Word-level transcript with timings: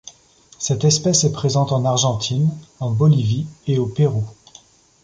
Cette 0.57 0.83
espèce 0.83 1.25
est 1.25 1.31
présente 1.31 1.71
en 1.71 1.85
Argentine, 1.85 2.49
en 2.79 2.89
Bolivie 2.89 3.45
et 3.67 3.77
au 3.77 3.85
Pérou. 3.85 4.25